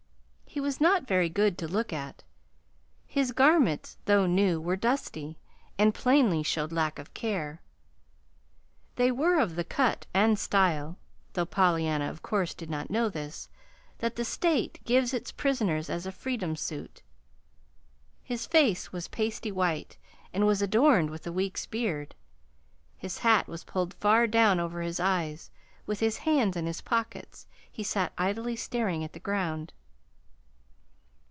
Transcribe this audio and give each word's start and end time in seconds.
He 0.53 0.59
was 0.59 0.81
not 0.81 1.07
very 1.07 1.29
good 1.29 1.57
to 1.59 1.67
look 1.67 1.93
at. 1.93 2.23
His 3.07 3.31
garments, 3.31 3.97
though 4.03 4.25
new, 4.25 4.59
were 4.59 4.75
dusty, 4.75 5.37
and 5.77 5.93
plainly 5.95 6.43
showed 6.43 6.73
lack 6.73 6.99
of 6.99 7.13
care. 7.13 7.61
They 8.97 9.13
were 9.13 9.39
of 9.39 9.55
the 9.55 9.63
cut 9.63 10.07
and 10.13 10.37
style 10.37 10.97
(though 11.33 11.45
Pollyanna 11.45 12.09
of 12.09 12.21
course 12.21 12.53
did 12.53 12.69
not 12.69 12.89
know 12.89 13.07
this) 13.07 13.47
that 13.99 14.17
the 14.17 14.25
State 14.25 14.81
gives 14.83 15.13
its 15.13 15.31
prisoners 15.31 15.89
as 15.89 16.05
a 16.05 16.11
freedom 16.11 16.57
suit. 16.57 17.01
His 18.21 18.45
face 18.45 18.91
was 18.91 19.07
a 19.07 19.11
pasty 19.11 19.53
white, 19.53 19.97
and 20.33 20.45
was 20.45 20.61
adorned 20.61 21.11
with 21.11 21.25
a 21.25 21.31
week's 21.31 21.65
beard. 21.65 22.13
His 22.97 23.19
hat 23.19 23.47
was 23.47 23.63
pulled 23.63 23.93
far 23.93 24.27
down 24.27 24.59
over 24.59 24.81
his 24.81 24.99
eyes. 24.99 25.49
With 25.85 26.01
his 26.01 26.17
hands 26.17 26.57
in 26.57 26.65
his 26.65 26.81
pockets 26.81 27.47
he 27.71 27.83
sat 27.83 28.11
idly 28.17 28.57
staring 28.57 29.01
at 29.05 29.13
the 29.13 29.19
ground. 29.21 29.71